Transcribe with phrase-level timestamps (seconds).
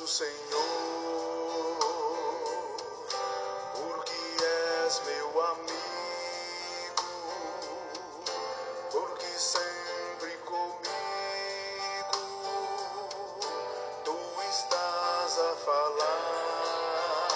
[0.00, 0.30] do Senhor,
[3.74, 4.20] porque
[4.86, 7.04] és meu amigo,
[8.90, 10.80] porque sempre comigo
[14.04, 14.16] tu
[14.48, 17.28] estás a falar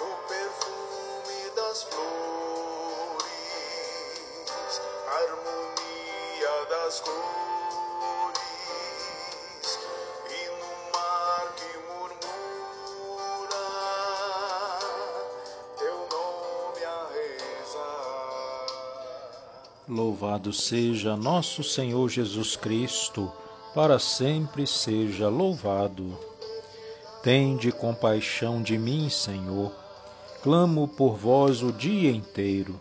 [0.00, 3.22] no perfume das flores,
[5.06, 7.53] harmonia das cores.
[20.24, 23.30] Louvado seja nosso Senhor Jesus Cristo,
[23.74, 26.18] para sempre seja louvado.
[27.22, 29.70] Tende compaixão de mim, Senhor.
[30.42, 32.80] Clamo por vós o dia inteiro.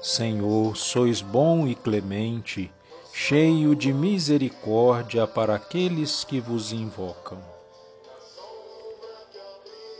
[0.00, 2.72] Senhor, sois bom e clemente,
[3.12, 7.38] cheio de misericórdia para aqueles que vos invocam.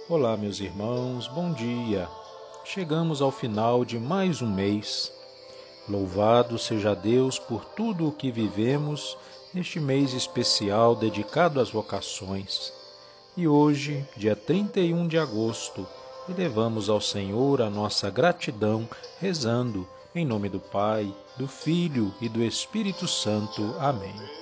[0.09, 2.09] Olá, meus irmãos, bom dia.
[2.65, 5.13] Chegamos ao final de mais um mês.
[5.89, 9.17] Louvado seja Deus por tudo o que vivemos
[9.53, 12.73] neste mês especial dedicado às vocações.
[13.37, 15.87] E hoje, dia 31 de agosto,
[16.29, 18.89] elevamos ao Senhor a nossa gratidão,
[19.19, 23.75] rezando em nome do Pai, do Filho e do Espírito Santo.
[23.79, 24.42] Amém.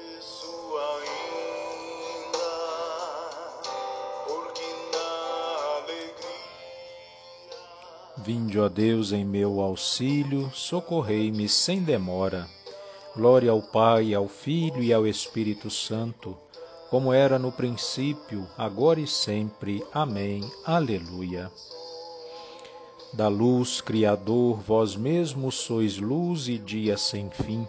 [8.31, 12.49] Vinde, ó Deus, em meu auxílio, socorrei-me sem demora.
[13.17, 16.39] Glória ao Pai, ao Filho e ao Espírito Santo,
[16.91, 19.85] como era no princípio, agora e sempre.
[19.93, 20.49] Amém.
[20.65, 21.51] Aleluia.
[23.13, 27.67] Da luz, Criador, vós mesmos sois luz e dia sem fim.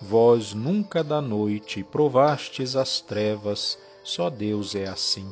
[0.00, 5.30] Vós nunca da noite provastes as trevas, só Deus é assim.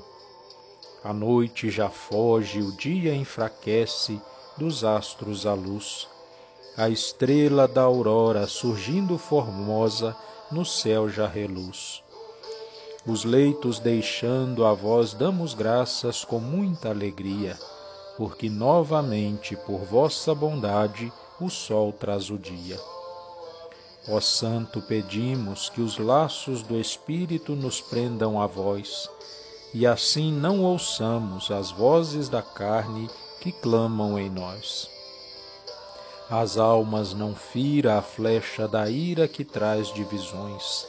[1.02, 4.20] A noite já foge, o dia enfraquece,
[4.56, 6.08] dos astros a luz.
[6.76, 10.16] A estrela da aurora, surgindo formosa,
[10.50, 12.02] no céu já reluz.
[13.06, 17.58] Os leitos deixando, a vós damos graças com muita alegria,
[18.16, 22.78] porque novamente, por vossa bondade, o sol traz o dia.
[24.08, 29.08] Ó Santo, pedimos que os laços do Espírito nos prendam a vós,
[29.74, 33.08] e assim não ouçamos as vozes da carne
[33.42, 34.88] que clamam em nós.
[36.30, 40.86] As almas não fira a flecha da ira que traz divisões.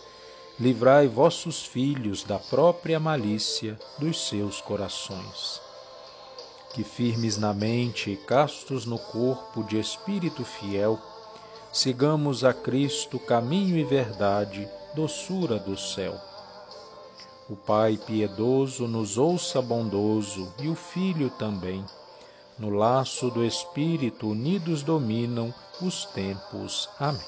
[0.60, 5.60] Livrai vossos filhos da própria malícia dos seus corações.
[6.76, 11.00] Que firmes na mente e castos no corpo de espírito fiel,
[11.72, 16.22] sigamos a Cristo caminho e verdade, doçura do céu.
[17.50, 21.84] O Pai piedoso nos ouça bondoso e o Filho também.
[22.58, 26.90] No laço do Espírito unidos dominam os tempos.
[27.00, 27.22] Amém.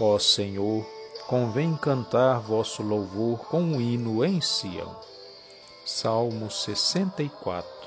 [0.00, 0.86] Ó Senhor,
[1.26, 4.96] convém cantar vosso louvor com um hino em Sião.
[5.84, 7.78] Salmo 64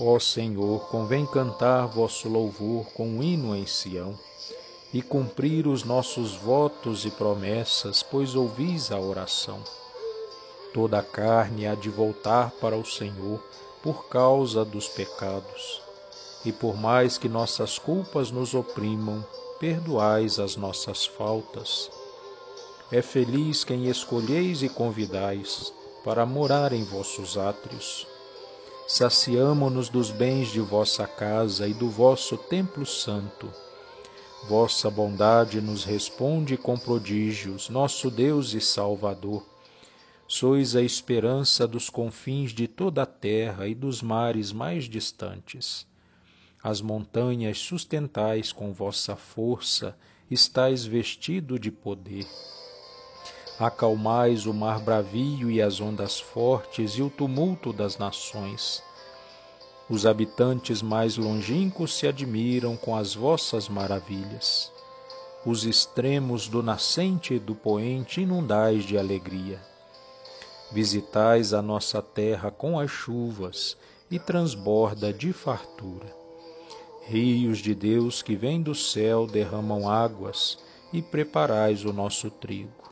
[0.00, 4.18] Ó Senhor, convém cantar vosso louvor com um hino em Sião
[4.92, 9.62] e cumprir os nossos votos e promessas, pois ouvis a oração.
[10.72, 13.42] Toda a carne há de voltar para o Senhor
[13.82, 15.82] por causa dos pecados.
[16.44, 19.24] E por mais que nossas culpas nos oprimam,
[19.60, 21.90] perdoais as nossas faltas.
[22.90, 25.72] É feliz quem escolheis e convidais
[26.04, 28.06] para morar em vossos átrios.
[28.88, 33.48] Saciamo-nos dos bens de vossa casa e do vosso templo santo.
[34.48, 39.51] Vossa bondade nos responde com prodígios, nosso Deus e Salvador.
[40.34, 45.86] Sois a esperança dos confins de toda a terra e dos mares mais distantes.
[46.64, 49.94] As montanhas sustentais com vossa força,
[50.30, 52.26] estais vestido de poder.
[53.58, 58.82] Acalmais o mar bravio e as ondas fortes e o tumulto das nações.
[59.86, 64.72] Os habitantes mais longínquos se admiram com as vossas maravilhas.
[65.44, 69.71] Os extremos do nascente e do poente inundais de alegria.
[70.72, 73.76] Visitais a nossa terra com as chuvas
[74.10, 76.16] e transborda de fartura.
[77.02, 80.58] Rios de Deus que vêm do céu derramam águas
[80.90, 82.90] e preparais o nosso trigo.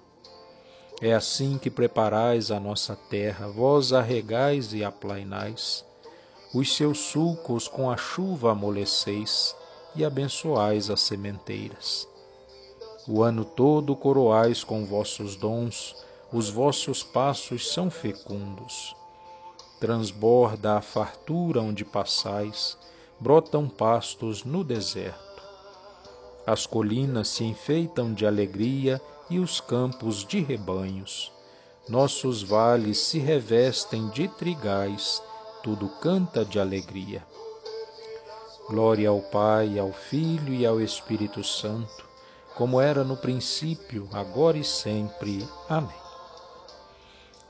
[1.00, 5.82] É assim que preparais a nossa terra, vós a regais e aplainais.
[6.52, 9.56] Os seus sulcos com a chuva amoleceis
[9.96, 12.06] e abençoais as sementeiras.
[13.08, 15.96] O ano todo coroais com vossos dons,
[16.32, 18.94] os vossos passos são fecundos.
[19.80, 22.76] transborda a fartura onde passais,
[23.18, 25.42] brotam pastos no deserto.
[26.46, 29.00] As colinas se enfeitam de alegria
[29.30, 31.32] e os campos de rebanhos.
[31.88, 35.22] Nossos vales se revestem de trigais,
[35.62, 37.26] tudo canta de alegria.
[38.68, 42.04] Glória ao Pai, ao Filho e ao Espírito Santo,
[42.54, 45.48] como era no princípio, agora e sempre.
[45.68, 46.09] Amém.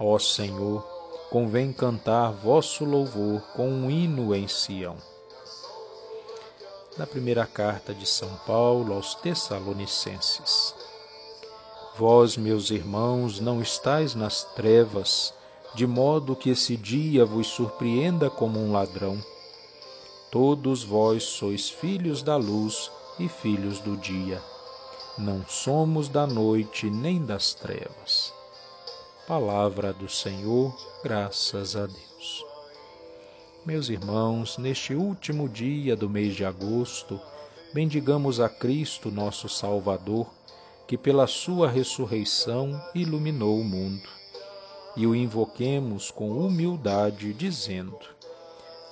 [0.02, 0.82] Ó Senhor,
[1.28, 4.96] convém cantar vosso louvor com um hino em Sião.
[6.96, 10.74] Da primeira carta de São Paulo aos Tessalonicenses.
[11.98, 15.34] Vós, meus irmãos, não estáis nas trevas,
[15.74, 19.22] de modo que esse dia vos surpreenda como um ladrão.
[20.30, 24.42] Todos vós sois filhos da luz e filhos do dia.
[25.18, 28.39] Não somos da noite nem das trevas.
[29.30, 30.74] Palavra do Senhor,
[31.04, 32.44] graças a Deus.
[33.64, 37.20] Meus irmãos, neste último dia do mês de agosto,
[37.72, 40.26] bendigamos a Cristo, nosso Salvador,
[40.84, 44.08] que pela sua ressurreição iluminou o mundo,
[44.96, 48.00] e o invoquemos com humildade, dizendo: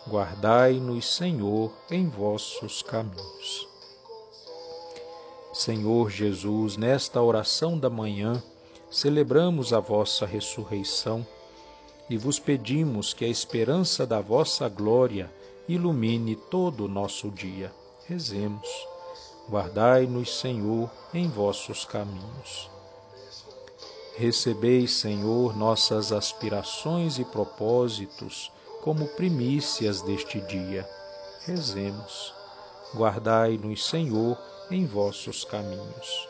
[0.07, 3.67] Guardai-nos, Senhor, em vossos caminhos.
[5.53, 8.41] Senhor Jesus, nesta oração da manhã,
[8.91, 11.27] celebramos a vossa ressurreição
[12.09, 15.31] e vos pedimos que a esperança da vossa glória
[15.69, 17.73] ilumine todo o nosso dia.
[18.07, 18.67] Rezemos.
[19.51, 22.71] Guardai-nos, Senhor, em vossos caminhos.
[24.17, 28.51] Recebeis, Senhor, nossas aspirações e propósitos
[28.83, 30.89] como primícias deste dia.
[31.45, 32.35] Rezemos.
[32.95, 34.39] Guardai-nos, Senhor,
[34.71, 36.29] em vossos caminhos.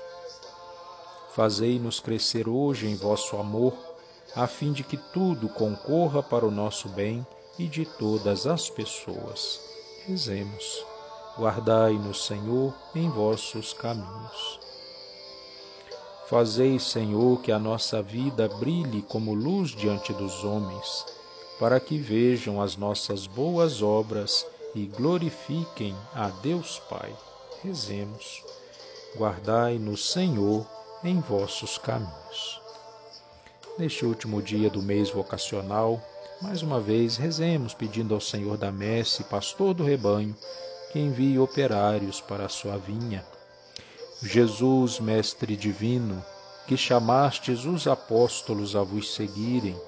[1.35, 3.75] Fazei-nos crescer hoje em vosso amor,
[4.35, 7.27] a fim de que tudo concorra para o nosso bem
[7.59, 9.61] e de todas as pessoas.
[10.07, 10.85] Rezemos.
[11.39, 14.61] Guardai-nos, Senhor, em vossos caminhos.
[16.29, 21.07] Fazei, Senhor, que a nossa vida brilhe como luz diante dos homens,
[21.59, 27.15] para que vejam as nossas boas obras e glorifiquem a Deus Pai.
[27.63, 28.45] Rezemos.
[29.17, 30.67] Guardai-nos, Senhor,
[31.05, 32.61] em vossos caminhos.
[33.79, 36.03] Neste último dia do mês vocacional,
[36.43, 40.35] mais uma vez rezemos pedindo ao Senhor da Messe, pastor do rebanho,
[40.93, 43.25] que envie operários para a sua vinha.
[44.21, 46.25] Jesus, Mestre Divino,
[46.67, 49.81] que chamastes os apóstolos a vos seguirem,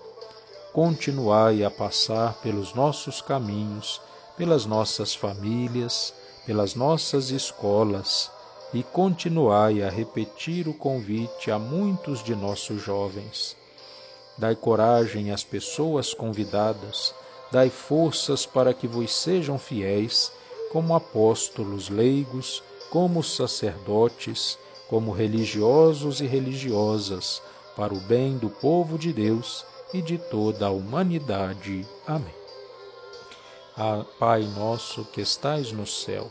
[0.73, 4.01] continuai a passar pelos nossos caminhos,
[4.37, 6.15] pelas nossas famílias,
[6.47, 8.31] pelas nossas escolas
[8.73, 13.57] e continuai a repetir o convite a muitos de nossos jovens.
[14.39, 17.15] Dai coragem às pessoas convidadas,
[17.51, 20.33] dai forças para que vos sejam fiéis
[20.71, 24.57] como apóstolos leigos, como sacerdotes,
[24.89, 27.43] como religiosos e religiosas,
[27.77, 31.87] para o bem do povo de Deus e de toda a humanidade.
[32.07, 32.35] Amém.
[33.77, 36.31] Ah, Pai nosso que estais no céu,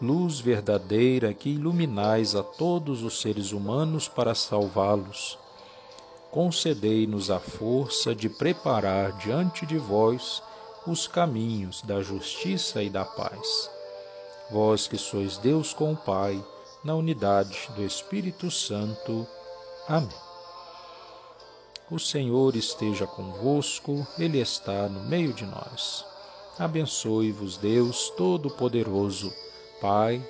[0.00, 5.38] luz verdadeira que iluminais a todos os seres humanos para salvá-los,
[6.30, 10.42] concedei-nos a força de preparar diante de vós
[10.86, 13.70] os caminhos da justiça e da paz.
[14.50, 16.44] Vós que sois Deus com o Pai,
[16.84, 19.26] na unidade do Espírito Santo.
[19.88, 20.08] Amém.
[21.90, 26.04] O Senhor esteja convosco, Ele está no meio de nós.
[26.58, 29.32] Abençoe-vos, Deus Todo-Poderoso,
[29.80, 30.22] Pai,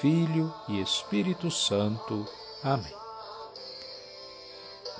[0.00, 2.26] Filho e Espírito Santo.
[2.62, 2.94] Amém.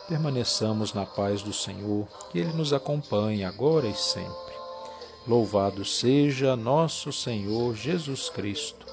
[0.09, 4.55] Permaneçamos na paz do Senhor, que Ele nos acompanhe agora e sempre.
[5.27, 8.85] Louvado seja nosso Senhor Jesus Cristo,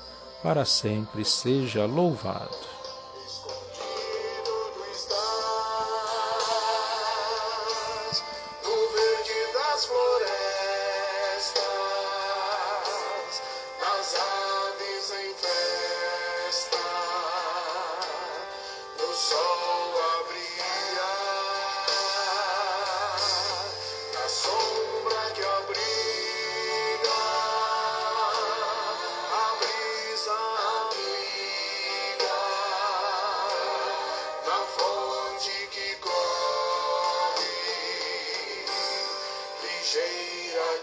[0.44, 2.79] para sempre seja louvado.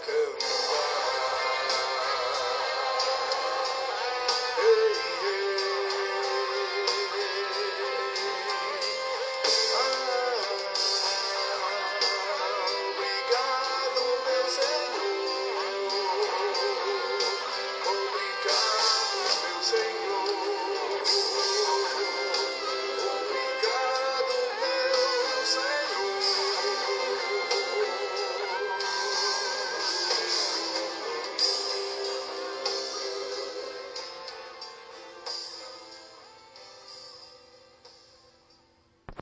[0.07, 0.46] girl